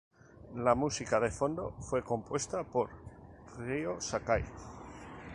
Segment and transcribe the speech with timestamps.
[0.67, 2.89] La música de fondo fue compuesta por
[3.59, 4.43] Ryō Sakai.